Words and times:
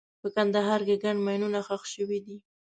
په 0.21 0.27
کندهار 0.35 0.81
کې 0.87 1.01
ګڼ 1.03 1.15
ماینونه 1.25 1.59
ښخ 1.67 1.81
شوي 1.93 2.19
دي. 2.25 2.37